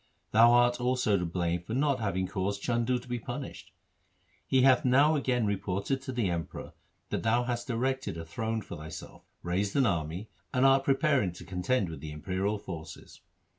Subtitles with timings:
[0.31, 3.71] Thou art also to blame for not having caused Chandu to be punished.
[4.47, 6.73] He hath now again reported to the Emperor
[7.11, 11.45] that thou hast erected a throne for thyself, raised an army, and art preparing to
[11.45, 13.21] contend with the imperial forces.'